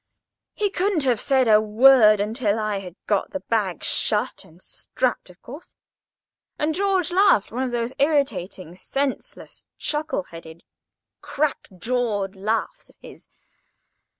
He 0.55 0.71
couldn't 0.71 1.03
have 1.03 1.21
said 1.21 1.47
a 1.47 1.61
word 1.61 2.19
until 2.19 2.57
I'd 2.57 2.95
got 3.05 3.29
the 3.29 3.39
bag 3.41 3.83
shut 3.83 4.43
and 4.43 4.59
strapped, 4.59 5.29
of 5.29 5.39
course. 5.43 5.75
And 6.57 6.73
George 6.73 7.11
laughed—one 7.11 7.61
of 7.61 7.69
those 7.69 7.93
irritating, 7.99 8.73
senseless, 8.73 9.63
chuckle 9.77 10.23
headed, 10.31 10.63
crack 11.21 11.67
jawed 11.77 12.35
laughs 12.35 12.89
of 12.89 12.95
his. 12.99 13.27